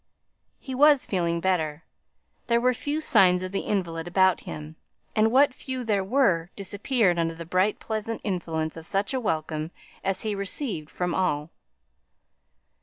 [0.59, 1.83] He was feeling better.
[2.47, 4.75] There were few signs of the invalid about him;
[5.15, 9.69] and what few there were disappeared under the bright pleasant influence of such a welcome
[10.03, 11.51] as he received from all.